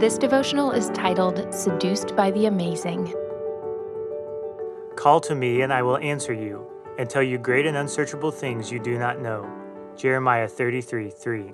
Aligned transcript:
This 0.00 0.16
devotional 0.16 0.70
is 0.70 0.88
titled 0.94 1.52
Seduced 1.52 2.16
by 2.16 2.30
the 2.30 2.46
Amazing. 2.46 3.12
Call 4.96 5.20
to 5.20 5.34
me, 5.34 5.60
and 5.60 5.70
I 5.70 5.82
will 5.82 5.98
answer 5.98 6.32
you, 6.32 6.66
and 6.98 7.10
tell 7.10 7.22
you 7.22 7.36
great 7.36 7.66
and 7.66 7.76
unsearchable 7.76 8.30
things 8.30 8.72
you 8.72 8.78
do 8.78 8.98
not 8.98 9.20
know. 9.20 9.46
Jeremiah 9.98 10.48
33 10.48 11.10
3. 11.10 11.52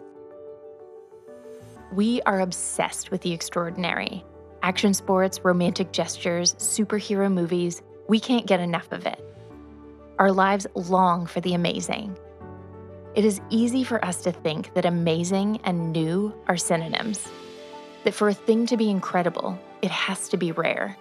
We 1.92 2.22
are 2.22 2.38
obsessed 2.38 3.10
with 3.10 3.22
the 3.22 3.32
extraordinary. 3.32 4.24
Action 4.62 4.94
sports, 4.94 5.40
romantic 5.44 5.90
gestures, 5.90 6.54
superhero 6.54 7.28
movies, 7.32 7.82
we 8.06 8.20
can't 8.20 8.46
get 8.46 8.60
enough 8.60 8.92
of 8.92 9.06
it. 9.06 9.20
Our 10.20 10.30
lives 10.30 10.68
long 10.76 11.26
for 11.26 11.40
the 11.40 11.54
amazing. 11.54 12.16
It 13.16 13.24
is 13.24 13.40
easy 13.50 13.82
for 13.82 14.04
us 14.04 14.22
to 14.22 14.30
think 14.30 14.72
that 14.74 14.84
amazing 14.84 15.58
and 15.64 15.90
new 15.90 16.32
are 16.46 16.56
synonyms. 16.56 17.26
That 18.06 18.14
for 18.14 18.28
a 18.28 18.34
thing 18.34 18.66
to 18.66 18.76
be 18.76 18.88
incredible, 18.88 19.58
it 19.82 19.90
has 19.90 20.28
to 20.28 20.36
be 20.36 20.52
rare. 20.52 20.96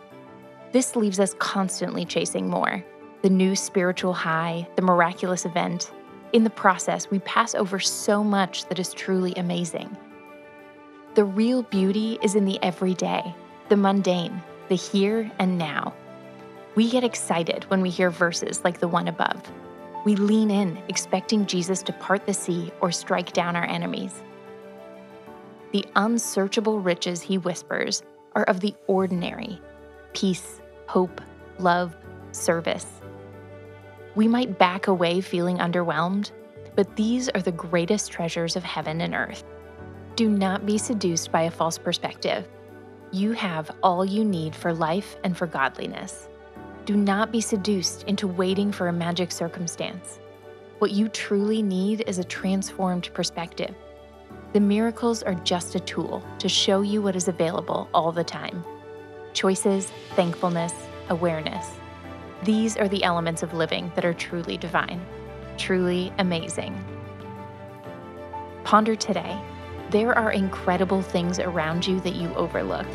This 0.71 0.95
leaves 0.95 1.19
us 1.19 1.35
constantly 1.37 2.03
chasing 2.03 2.49
more 2.49 2.83
the 3.21 3.29
new 3.29 3.55
spiritual 3.55 4.13
high, 4.13 4.67
the 4.75 4.81
miraculous 4.81 5.45
event. 5.45 5.91
In 6.33 6.43
the 6.43 6.49
process, 6.49 7.11
we 7.11 7.19
pass 7.19 7.53
over 7.53 7.79
so 7.79 8.23
much 8.23 8.65
that 8.69 8.79
is 8.79 8.91
truly 8.91 9.35
amazing. 9.35 9.95
The 11.13 11.23
real 11.23 11.61
beauty 11.61 12.17
is 12.23 12.33
in 12.33 12.45
the 12.45 12.57
everyday, 12.63 13.35
the 13.69 13.77
mundane, 13.77 14.41
the 14.69 14.75
here 14.75 15.31
and 15.37 15.59
now. 15.59 15.93
We 16.73 16.89
get 16.89 17.03
excited 17.03 17.65
when 17.65 17.81
we 17.81 17.91
hear 17.91 18.09
verses 18.09 18.63
like 18.63 18.79
the 18.79 18.87
one 18.87 19.07
above. 19.07 19.43
We 20.05 20.15
lean 20.15 20.49
in, 20.49 20.79
expecting 20.87 21.45
Jesus 21.45 21.83
to 21.83 21.93
part 21.93 22.25
the 22.25 22.33
sea 22.33 22.71
or 22.81 22.91
strike 22.91 23.31
down 23.31 23.55
our 23.55 23.65
enemies. 23.65 24.23
The 25.75 25.83
unsearchable 25.97 26.79
riches 26.79 27.21
he 27.21 27.37
whispers 27.37 28.01
are 28.33 28.45
of 28.45 28.61
the 28.61 28.73
ordinary 28.87 29.59
peace, 30.13 30.61
hope, 30.87 31.19
love, 31.59 31.93
service. 32.31 33.01
We 34.15 34.25
might 34.25 34.57
back 34.57 34.87
away 34.87 35.19
feeling 35.19 35.57
underwhelmed, 35.57 36.31
but 36.77 36.95
these 36.95 37.27
are 37.27 37.41
the 37.41 37.51
greatest 37.51 38.09
treasures 38.09 38.55
of 38.55 38.63
heaven 38.63 39.01
and 39.01 39.13
earth. 39.13 39.43
Do 40.15 40.29
not 40.29 40.65
be 40.65 40.77
seduced 40.77 41.33
by 41.33 41.41
a 41.41 41.51
false 41.51 41.77
perspective. 41.77 42.47
You 43.11 43.33
have 43.33 43.69
all 43.83 44.05
you 44.05 44.23
need 44.23 44.55
for 44.55 44.73
life 44.73 45.17
and 45.25 45.35
for 45.35 45.45
godliness. 45.45 46.29
Do 46.85 46.95
not 46.95 47.33
be 47.33 47.41
seduced 47.41 48.03
into 48.03 48.29
waiting 48.29 48.71
for 48.71 48.87
a 48.87 48.93
magic 48.93 49.29
circumstance. 49.29 50.19
What 50.79 50.91
you 50.91 51.09
truly 51.09 51.61
need 51.61 52.05
is 52.07 52.17
a 52.17 52.23
transformed 52.23 53.13
perspective. 53.13 53.75
The 54.53 54.59
miracles 54.59 55.21
are 55.23 55.35
just 55.35 55.75
a 55.75 55.79
tool 55.79 56.23
to 56.39 56.47
show 56.47 56.81
you 56.81 57.01
what 57.01 57.15
is 57.15 57.27
available 57.27 57.89
all 57.93 58.11
the 58.11 58.23
time 58.23 58.63
choices, 59.33 59.91
thankfulness, 60.15 60.73
awareness. 61.09 61.67
These 62.43 62.77
are 62.77 62.87
the 62.87 63.03
elements 63.03 63.43
of 63.43 63.53
living 63.53 63.91
that 63.95 64.05
are 64.05 64.13
truly 64.13 64.55
divine, 64.55 65.05
truly 65.57 66.13
amazing. 66.19 66.73
Ponder 68.63 68.95
today. 68.95 69.37
There 69.89 70.17
are 70.17 70.31
incredible 70.31 71.01
things 71.01 71.39
around 71.39 71.85
you 71.85 71.99
that 71.99 72.15
you 72.15 72.33
overlook. 72.35 72.87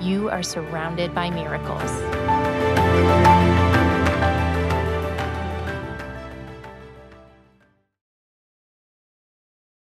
You 0.00 0.28
are 0.28 0.42
surrounded 0.42 1.14
by 1.14 1.30
miracles. 1.30 2.35